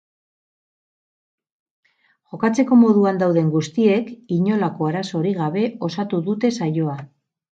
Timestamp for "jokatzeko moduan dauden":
2.31-3.51